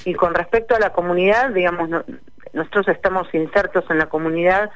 Y 0.04 0.14
con 0.14 0.34
respecto 0.34 0.74
a 0.74 0.78
la 0.78 0.90
comunidad, 0.90 1.50
digamos, 1.50 1.90
nosotros 2.52 2.88
estamos 2.88 3.32
insertos 3.34 3.84
en 3.90 3.98
la 3.98 4.06
comunidad, 4.06 4.70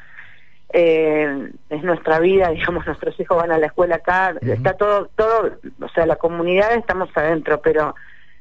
eh, 0.77 1.51
es 1.71 1.83
nuestra 1.85 2.19
vida, 2.19 2.51
digamos, 2.51 2.85
nuestros 2.85 3.19
hijos 3.21 3.37
van 3.37 3.53
a 3.53 3.59
la 3.59 3.67
escuela 3.67 3.97
acá, 3.97 4.35
está 4.43 4.75
todo, 4.75 5.09
todo, 5.17 5.53
o 5.81 5.89
sea, 5.91 6.05
la 6.05 6.17
comunidad 6.17 6.75
estamos 6.75 7.09
adentro, 7.15 7.61
pero 7.63 7.95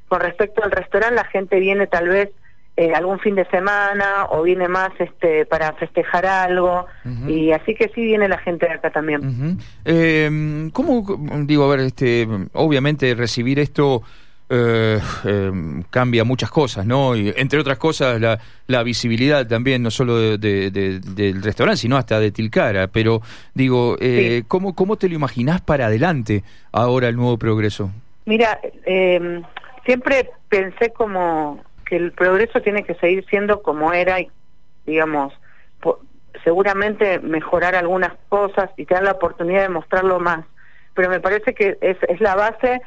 con 0.08 0.20
respecto 0.20 0.64
al 0.64 0.72
restaurante, 0.72 1.16
la 1.16 1.26
gente 1.26 1.60
viene 1.60 1.88
tal 1.88 2.10
vez 2.10 2.32
eh, 2.76 2.92
algún 2.96 3.20
fin 3.20 3.36
de 3.36 3.46
semana 3.46 4.26
o 4.32 4.42
viene 4.42 4.68
más 4.68 4.90
este 4.98 5.46
para 5.46 5.74
festejar 5.74 6.26
algo. 6.26 6.88
Y 7.28 7.52
así 7.52 7.76
que 7.76 7.92
sí 7.94 8.02
viene 8.02 8.28
la 8.28 8.40
gente 8.40 8.66
de 8.66 8.74
acá 8.74 8.90
también. 8.90 9.60
eh, 9.86 10.70
¿Cómo 10.74 11.06
digo 11.46 11.66
a 11.66 11.76
ver 11.76 11.82
este 11.82 12.28
obviamente 12.54 13.14
recibir 13.14 13.60
esto 13.60 14.02
eh, 14.50 15.00
em, 15.26 15.84
cambia 15.90 16.24
muchas 16.24 16.52
cosas, 16.52 16.86
¿no? 16.86 17.16
Y, 17.16 17.34
entre 17.36 17.60
otras 17.60 17.78
cosas 17.78 18.20
la, 18.20 18.40
la 18.68 18.84
visibilidad 18.84 19.48
también 19.48 19.82
no 19.82 19.90
solo 19.90 20.38
de, 20.38 20.70
del 20.70 21.42
restaurante 21.42 21.78
sino 21.78 21.98
hasta 21.98 22.20
de 22.20 22.32
Tilcara. 22.32 22.88
Pero 22.88 23.22
digo 23.54 23.98
eh, 24.00 24.44
¿cómo 24.48 24.76
cómo 24.76 24.98
te 24.98 25.10
lo 25.10 25.16
imaginás 25.16 25.62
para 25.62 25.88
adelante 25.88 26.44
ahora 26.72 27.08
el 27.08 27.16
nuevo 27.16 27.38
progreso? 27.38 27.92
Mira 28.26 28.60
em, 28.86 29.44
siempre 29.86 30.30
pensé 30.50 30.92
como 30.92 31.64
que 31.86 31.96
el 31.96 32.12
progreso 32.12 32.62
tiene 32.62 32.84
que 32.84 32.96
seguir 32.96 33.26
siendo 33.30 33.62
como 33.62 33.94
era 33.94 34.20
y, 34.20 34.30
digamos, 34.86 35.34
seguramente 36.44 37.20
mejorar 37.20 37.76
algunas 37.76 38.14
cosas 38.30 38.70
y 38.78 38.86
tener 38.86 39.04
la 39.04 39.12
oportunidad 39.12 39.62
de 39.62 39.70
mostrarlo 39.70 40.20
más. 40.20 40.46
Pero 40.94 41.10
me 41.10 41.20
parece 41.20 41.54
que 41.54 41.78
es, 41.82 41.98
es 42.08 42.22
la 42.22 42.36
base 42.36 42.82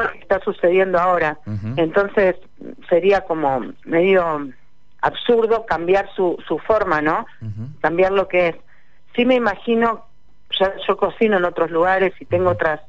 de 0.00 0.06
lo 0.06 0.12
que 0.12 0.18
está 0.18 0.40
sucediendo 0.40 0.98
ahora. 0.98 1.38
Entonces 1.76 2.36
sería 2.88 3.22
como 3.22 3.72
medio 3.84 4.48
absurdo 5.00 5.66
cambiar 5.66 6.08
su, 6.14 6.36
su 6.46 6.58
forma, 6.58 7.00
¿no? 7.00 7.26
Cambiar 7.80 8.12
lo 8.12 8.28
que 8.28 8.48
es. 8.48 8.56
Sí 9.14 9.24
me 9.24 9.34
imagino, 9.34 10.06
ya 10.58 10.72
yo 10.86 10.96
cocino 10.96 11.36
en 11.36 11.44
otros 11.44 11.70
lugares 11.70 12.12
y 12.20 12.24
tengo 12.24 12.50
otras, 12.50 12.80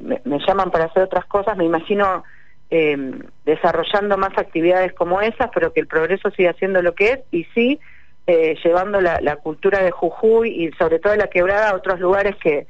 me, 0.00 0.20
me 0.24 0.38
llaman 0.46 0.70
para 0.70 0.84
hacer 0.84 1.02
otras 1.02 1.26
cosas, 1.26 1.56
me 1.56 1.64
imagino 1.64 2.24
eh, 2.70 3.22
desarrollando 3.46 4.18
más 4.18 4.36
actividades 4.36 4.92
como 4.92 5.20
esas, 5.20 5.50
pero 5.54 5.72
que 5.72 5.80
el 5.80 5.86
progreso 5.86 6.30
siga 6.30 6.52
siendo 6.54 6.82
lo 6.82 6.94
que 6.94 7.12
es 7.12 7.20
y 7.30 7.44
sí 7.54 7.80
eh, 8.26 8.56
llevando 8.62 9.00
la, 9.00 9.36
cultura 9.36 9.82
de 9.82 9.90
Jujuy 9.90 10.50
y 10.50 10.70
sobre 10.72 10.98
todo 10.98 11.16
la 11.16 11.28
quebrada 11.28 11.70
a 11.70 11.74
otros 11.74 11.98
lugares 11.98 12.36
que, 12.36 12.66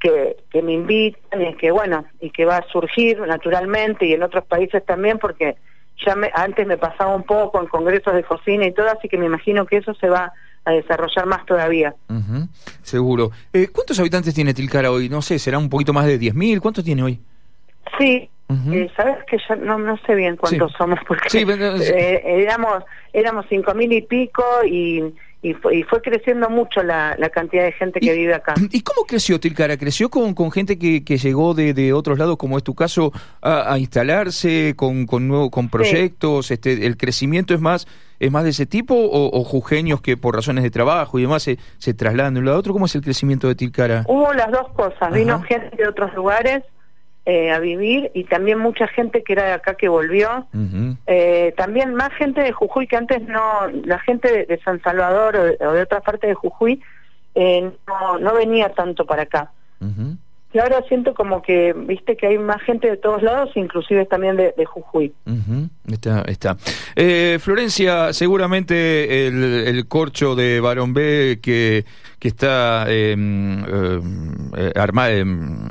que, 0.00 0.36
que 0.50 0.62
me 0.62 0.72
invitan 0.72 1.42
y 1.42 1.54
que 1.54 1.70
bueno, 1.70 2.04
y 2.20 2.30
que 2.30 2.44
va 2.44 2.58
a 2.58 2.68
surgir 2.68 3.20
naturalmente 3.20 4.06
y 4.06 4.12
en 4.12 4.22
otros 4.22 4.44
países 4.44 4.84
también 4.84 5.18
porque 5.18 5.56
ya 6.04 6.14
me, 6.14 6.30
antes 6.34 6.66
me 6.66 6.76
pasaba 6.76 7.14
un 7.14 7.24
poco 7.24 7.60
en 7.60 7.66
congresos 7.66 8.14
de 8.14 8.22
cocina 8.22 8.66
y 8.66 8.72
todo, 8.72 8.88
así 8.88 9.08
que 9.08 9.18
me 9.18 9.26
imagino 9.26 9.66
que 9.66 9.78
eso 9.78 9.94
se 9.94 10.08
va 10.08 10.32
a 10.64 10.72
desarrollar 10.72 11.26
más 11.26 11.44
todavía. 11.46 11.94
seguro. 12.82 13.30
Eh, 13.52 13.68
¿Cuántos 13.72 13.98
habitantes 13.98 14.34
tiene 14.34 14.54
Tilcara 14.54 14.90
hoy? 14.90 15.08
No 15.08 15.22
sé, 15.22 15.38
será 15.38 15.58
un 15.58 15.70
poquito 15.70 15.92
más 15.92 16.06
de 16.06 16.20
10.000. 16.20 16.60
¿Cuántos 16.60 16.84
tiene 16.84 17.02
hoy? 17.02 17.20
Sí, 17.98 18.28
eh, 18.50 18.90
Sabes 18.96 19.24
que 19.24 19.38
ya 19.46 19.56
no, 19.56 19.78
no 19.78 19.98
sé 20.06 20.14
bien 20.14 20.36
cuántos 20.36 20.72
somos 20.72 20.98
porque 21.08 21.28
eh, 21.38 22.22
éramos 22.24 22.82
éramos 23.12 23.44
cinco 23.48 23.74
mil 23.74 23.92
y 23.92 24.02
pico 24.02 24.44
y, 24.64 25.14
y, 25.40 25.54
fue, 25.54 26.02
creciendo 26.02 26.50
mucho 26.50 26.82
la, 26.82 27.14
la 27.16 27.28
cantidad 27.30 27.62
de 27.62 27.72
gente 27.72 28.00
que 28.00 28.12
vive 28.12 28.34
acá. 28.34 28.54
¿Y 28.72 28.80
cómo 28.80 29.06
creció 29.06 29.38
Tilcara? 29.38 29.76
¿Creció 29.76 30.08
con, 30.10 30.34
con 30.34 30.50
gente 30.50 30.78
que, 30.78 31.04
que 31.04 31.16
llegó 31.16 31.54
de, 31.54 31.74
de 31.74 31.92
otros 31.92 32.18
lados, 32.18 32.36
como 32.36 32.58
es 32.58 32.64
tu 32.64 32.74
caso, 32.74 33.12
a, 33.40 33.78
instalarse 33.78 34.74
con 34.76 35.06
con, 35.06 35.28
nuevo, 35.28 35.50
con 35.50 35.68
proyectos? 35.68 36.50
este 36.50 36.86
¿El 36.86 36.96
crecimiento 36.96 37.54
es 37.54 37.60
más 37.60 37.86
es 38.18 38.32
más 38.32 38.42
de 38.42 38.50
ese 38.50 38.66
tipo 38.66 38.94
o, 38.94 39.38
o 39.38 39.44
jujeños 39.44 40.00
que 40.00 40.16
por 40.16 40.34
razones 40.34 40.64
de 40.64 40.70
trabajo 40.70 41.20
y 41.20 41.22
demás 41.22 41.44
se, 41.44 41.56
se 41.78 41.94
trasladan 41.94 42.34
de 42.34 42.40
un 42.40 42.46
lado 42.46 42.56
a 42.56 42.60
otro? 42.60 42.72
¿Cómo 42.72 42.86
es 42.86 42.94
el 42.96 43.02
crecimiento 43.02 43.46
de 43.46 43.54
Tilcara? 43.54 44.04
Hubo 44.08 44.32
las 44.32 44.50
dos 44.50 44.68
cosas. 44.74 45.12
Vino 45.12 45.40
gente 45.42 45.76
de 45.76 45.86
otros 45.86 46.12
lugares 46.14 46.64
eh, 47.30 47.50
a 47.50 47.58
vivir 47.58 48.10
y 48.14 48.24
también 48.24 48.58
mucha 48.58 48.88
gente 48.88 49.22
que 49.22 49.34
era 49.34 49.44
de 49.44 49.52
acá 49.52 49.74
que 49.74 49.86
volvió. 49.86 50.46
eh, 51.06 51.52
también 51.58 51.94
más 51.94 52.10
gente 52.14 52.40
de 52.40 52.52
Jujuy 52.52 52.86
que 52.86 52.96
antes 52.96 53.20
no, 53.28 53.68
la 53.84 53.98
gente 53.98 54.46
de, 54.46 54.58
San 54.64 54.80
Salvador 54.80 55.36
o 55.36 55.72
de, 55.74 55.82
otra 55.82 56.00
parte 56.00 56.26
de 56.26 56.32
Jujuy 56.32 56.80
eh, 57.34 57.70
no, 57.86 58.18
no 58.18 58.34
venía 58.34 58.70
tanto 58.70 59.04
para 59.04 59.24
acá. 59.24 59.50
Y 60.54 60.58
ahora 60.58 60.82
siento 60.88 61.12
como 61.12 61.42
que, 61.42 61.74
viste, 61.74 62.16
que 62.16 62.28
hay 62.28 62.38
más 62.38 62.62
gente 62.62 62.88
de 62.88 62.96
todos 62.96 63.22
lados, 63.22 63.50
inclusive 63.54 64.06
también 64.06 64.36
de, 64.36 64.64
Jujuy. 64.64 65.12
Está, 65.86 66.22
está. 66.22 66.56
Eh, 66.96 67.38
Florencia, 67.42 68.14
seguramente 68.14 69.26
el, 69.26 69.44
el, 69.66 69.86
corcho 69.86 70.34
de 70.34 70.60
Barón 70.60 70.94
B 70.94 71.40
que, 71.42 71.84
que 72.18 72.28
está 72.28 72.86
em, 72.88 73.64
eh, 73.64 74.72
arma, 74.74 75.10
em, 75.10 75.66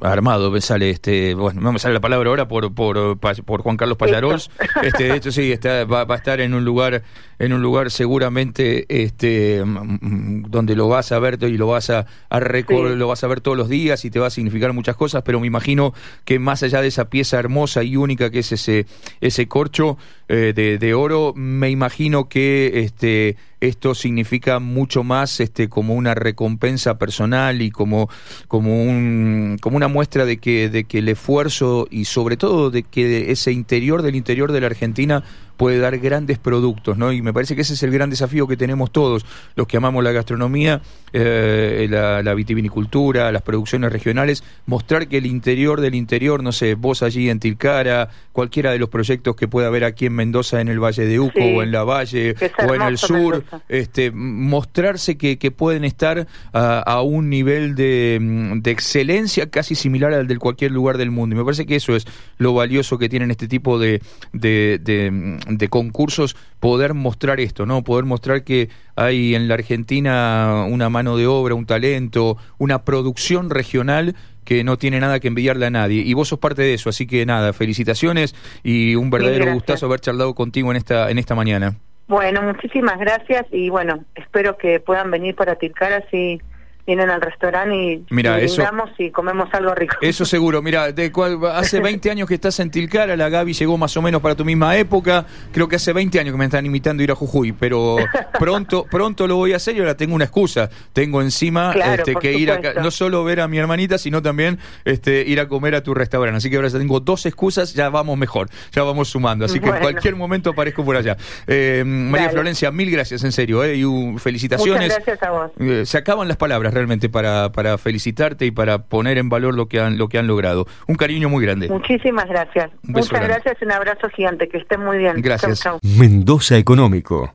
armado, 0.00 0.50
me 0.50 0.60
sale 0.60 0.90
este, 0.90 1.34
bueno, 1.34 1.60
no 1.60 1.72
me 1.72 1.78
sale 1.78 1.94
la 1.94 2.00
palabra 2.00 2.30
ahora 2.30 2.48
por 2.48 2.74
por, 2.74 3.18
por 3.18 3.62
Juan 3.62 3.76
Carlos 3.76 3.98
Payarols. 3.98 4.50
Este, 4.82 5.04
de 5.04 5.16
hecho 5.16 5.30
sí, 5.30 5.52
está, 5.52 5.84
va, 5.84 6.04
va, 6.04 6.14
a 6.14 6.18
estar 6.18 6.40
en 6.40 6.54
un 6.54 6.64
lugar, 6.64 7.02
en 7.38 7.52
un 7.52 7.60
lugar 7.60 7.90
seguramente 7.90 8.86
este 8.88 9.62
donde 9.64 10.74
lo 10.74 10.88
vas 10.88 11.12
a 11.12 11.18
ver 11.18 11.38
y 11.42 11.56
lo 11.56 11.66
vas 11.66 11.90
a, 11.90 12.06
a 12.28 12.40
lo 12.40 13.08
vas 13.08 13.24
a 13.24 13.26
ver 13.26 13.40
todos 13.40 13.56
los 13.56 13.68
días 13.68 14.04
y 14.04 14.10
te 14.10 14.18
va 14.18 14.28
a 14.28 14.30
significar 14.30 14.72
muchas 14.72 14.96
cosas, 14.96 15.22
pero 15.22 15.40
me 15.40 15.46
imagino 15.46 15.92
que 16.24 16.38
más 16.38 16.62
allá 16.62 16.80
de 16.80 16.88
esa 16.88 17.10
pieza 17.10 17.38
hermosa 17.38 17.82
y 17.82 17.96
única 17.96 18.30
que 18.30 18.40
es 18.40 18.52
ese, 18.52 18.86
ese 19.20 19.48
corcho 19.48 19.98
eh, 20.32 20.52
de, 20.54 20.78
de, 20.78 20.94
oro, 20.94 21.32
me 21.34 21.70
imagino 21.70 22.28
que 22.28 22.84
este, 22.84 23.36
esto 23.58 23.96
significa 23.96 24.60
mucho 24.60 25.02
más 25.02 25.40
este, 25.40 25.68
como 25.68 25.94
una 25.94 26.14
recompensa 26.14 26.98
personal 26.98 27.62
y 27.62 27.72
como, 27.72 28.08
como, 28.46 28.80
un, 28.80 29.58
como 29.60 29.76
una 29.76 29.88
muestra 29.88 30.24
de 30.26 30.36
que, 30.36 30.68
de 30.68 30.84
que 30.84 30.98
el 30.98 31.08
esfuerzo 31.08 31.88
y 31.90 32.04
sobre 32.04 32.36
todo 32.36 32.70
de 32.70 32.84
que 32.84 33.32
ese 33.32 33.50
interior 33.50 34.02
del 34.02 34.14
interior 34.14 34.52
de 34.52 34.60
la 34.60 34.68
Argentina 34.68 35.24
puede 35.60 35.78
dar 35.78 35.98
grandes 35.98 36.38
productos, 36.38 36.96
¿no? 36.96 37.12
Y 37.12 37.20
me 37.20 37.34
parece 37.34 37.54
que 37.54 37.60
ese 37.60 37.74
es 37.74 37.82
el 37.82 37.90
gran 37.90 38.08
desafío 38.08 38.46
que 38.46 38.56
tenemos 38.56 38.90
todos, 38.90 39.26
los 39.56 39.66
que 39.66 39.76
amamos 39.76 40.02
la 40.02 40.10
gastronomía, 40.10 40.80
eh, 41.12 41.86
la, 41.90 42.22
la, 42.22 42.32
vitivinicultura, 42.32 43.30
las 43.30 43.42
producciones 43.42 43.92
regionales, 43.92 44.42
mostrar 44.64 45.06
que 45.06 45.18
el 45.18 45.26
interior 45.26 45.82
del 45.82 45.96
interior, 45.96 46.42
no 46.42 46.52
sé, 46.52 46.76
vos 46.76 47.02
allí 47.02 47.28
en 47.28 47.40
Tilcara, 47.40 48.08
cualquiera 48.32 48.72
de 48.72 48.78
los 48.78 48.88
proyectos 48.88 49.36
que 49.36 49.48
pueda 49.48 49.66
haber 49.66 49.84
aquí 49.84 50.06
en 50.06 50.14
Mendoza, 50.14 50.62
en 50.62 50.68
el 50.68 50.82
Valle 50.82 51.04
de 51.04 51.20
Uco, 51.20 51.40
o 51.40 51.62
en 51.62 51.72
la 51.72 51.84
Valle, 51.84 52.36
o 52.66 52.74
en 52.74 52.80
el 52.80 52.96
sur, 52.96 53.44
este, 53.68 54.12
mostrarse 54.12 55.18
que, 55.18 55.36
que 55.36 55.50
pueden 55.50 55.84
estar 55.84 56.26
a, 56.54 56.78
a 56.78 57.02
un 57.02 57.28
nivel 57.28 57.74
de, 57.74 58.18
de, 58.62 58.70
excelencia 58.70 59.50
casi 59.50 59.74
similar 59.74 60.14
al 60.14 60.26
de 60.26 60.38
cualquier 60.38 60.70
lugar 60.70 60.96
del 60.96 61.10
mundo. 61.10 61.36
Y 61.36 61.38
me 61.38 61.44
parece 61.44 61.66
que 61.66 61.76
eso 61.76 61.94
es 61.94 62.06
lo 62.38 62.54
valioso 62.54 62.96
que 62.96 63.10
tienen 63.10 63.30
este 63.30 63.46
tipo 63.46 63.78
de, 63.78 64.00
de, 64.32 64.80
de 64.82 65.48
concursos, 65.68 66.36
poder 66.58 66.94
mostrar 66.94 67.40
esto, 67.40 67.66
¿no? 67.66 67.82
Poder 67.82 68.04
mostrar 68.04 68.44
que 68.44 68.68
hay 68.96 69.34
en 69.34 69.48
la 69.48 69.54
Argentina 69.54 70.66
una 70.68 70.88
mano 70.88 71.16
de 71.16 71.26
obra, 71.26 71.54
un 71.54 71.66
talento, 71.66 72.36
una 72.58 72.84
producción 72.84 73.50
regional 73.50 74.14
que 74.44 74.64
no 74.64 74.78
tiene 74.78 75.00
nada 75.00 75.20
que 75.20 75.28
envidiarle 75.28 75.66
a 75.66 75.70
nadie. 75.70 76.02
Y 76.02 76.14
vos 76.14 76.28
sos 76.28 76.38
parte 76.38 76.62
de 76.62 76.74
eso, 76.74 76.90
así 76.90 77.06
que 77.06 77.24
nada, 77.26 77.52
felicitaciones 77.52 78.34
y 78.62 78.94
un 78.96 79.10
verdadero 79.10 79.52
gustazo 79.52 79.86
haber 79.86 80.00
charlado 80.00 80.34
contigo 80.34 80.70
en 80.70 80.76
esta, 80.76 81.10
en 81.10 81.18
esta 81.18 81.34
mañana. 81.34 81.76
Bueno, 82.08 82.42
muchísimas 82.42 82.98
gracias 82.98 83.46
y 83.52 83.68
bueno, 83.68 84.04
espero 84.16 84.56
que 84.56 84.80
puedan 84.80 85.12
venir 85.12 85.36
para 85.36 85.54
Tilcara 85.54 85.98
así 85.98 86.40
vienen 86.86 87.10
al 87.10 87.20
restaurante 87.20 87.74
y, 87.74 88.06
Mira, 88.10 88.38
y 88.42 89.10
comemos 89.10 89.48
algo 89.52 89.74
rico. 89.74 89.96
Eso 90.00 90.24
seguro. 90.24 90.62
Mira, 90.62 90.92
de 90.92 91.12
hace 91.52 91.80
20 91.82 92.10
años 92.10 92.28
que 92.28 92.34
estás 92.34 92.58
en 92.60 92.70
Tilcara, 92.70 93.16
la 93.16 93.28
Gaby 93.28 93.52
llegó 93.52 93.78
más 93.78 93.96
o 93.96 94.02
menos 94.02 94.20
para 94.20 94.34
tu 94.34 94.44
misma 94.44 94.76
época. 94.76 95.26
Creo 95.52 95.68
que 95.68 95.76
hace 95.76 95.92
20 95.92 96.20
años 96.20 96.32
que 96.32 96.38
me 96.38 96.44
están 96.44 96.66
imitando 96.66 97.02
ir 97.02 97.10
a 97.10 97.14
Jujuy, 97.14 97.52
pero 97.52 97.96
pronto 98.38 98.86
pronto 98.90 99.26
lo 99.26 99.36
voy 99.36 99.52
a 99.52 99.56
hacer 99.56 99.76
y 99.76 99.80
ahora 99.80 99.96
tengo 99.96 100.14
una 100.14 100.24
excusa. 100.24 100.70
Tengo 100.92 101.22
encima 101.22 101.72
este, 101.72 102.14
que 102.16 102.32
ir 102.32 102.50
a, 102.50 102.74
no 102.74 102.90
solo 102.90 103.24
ver 103.24 103.40
a 103.40 103.48
mi 103.48 103.58
hermanita, 103.58 103.98
sino 103.98 104.22
también 104.22 104.58
este, 104.84 105.22
ir 105.22 105.40
a 105.40 105.48
comer 105.48 105.74
a 105.74 105.82
tu 105.82 105.94
restaurante. 105.94 106.38
Así 106.38 106.50
que 106.50 106.56
ahora 106.56 106.68
ya 106.68 106.78
tengo 106.78 107.00
dos 107.00 107.26
excusas, 107.26 107.74
ya 107.74 107.88
vamos 107.88 108.18
mejor, 108.18 108.48
ya 108.72 108.82
vamos 108.82 109.08
sumando. 109.08 109.44
Así 109.44 109.60
que 109.60 109.68
en 109.68 109.80
cualquier 109.80 110.16
momento 110.16 110.50
aparezco 110.50 110.84
por 110.84 110.96
allá. 110.96 111.16
Eh, 111.46 111.82
María 111.86 112.30
Florencia, 112.30 112.70
mil 112.70 112.90
gracias, 112.90 113.24
en 113.24 113.32
serio, 113.32 113.64
eh, 113.64 113.76
y 113.76 114.18
felicitaciones. 114.18 114.88
Muchas 114.88 115.04
gracias 115.04 115.22
a 115.22 115.30
vos. 115.30 115.50
Eh, 115.58 115.84
se 115.86 115.98
acaban 115.98 116.28
las 116.28 116.36
palabras 116.36 116.74
realmente 116.80 117.08
para, 117.08 117.52
para 117.52 117.78
felicitarte 117.78 118.46
y 118.46 118.50
para 118.50 118.84
poner 118.84 119.18
en 119.18 119.28
valor 119.28 119.54
lo 119.54 119.68
que 119.68 119.80
han, 119.80 119.98
lo 119.98 120.08
que 120.08 120.18
han 120.18 120.26
logrado. 120.26 120.66
Un 120.88 120.96
cariño 120.96 121.28
muy 121.28 121.44
grande. 121.44 121.68
Muchísimas 121.68 122.26
gracias. 122.28 122.70
Muchas 122.82 123.22
gracias 123.22 123.56
y 123.60 123.64
un 123.64 123.72
abrazo 123.72 124.08
gigante. 124.10 124.48
Que 124.48 124.58
estén 124.58 124.84
muy 124.84 124.98
bien. 124.98 125.20
Gracias. 125.20 125.62
Mendoza 125.82 126.56
Económico. 126.58 127.32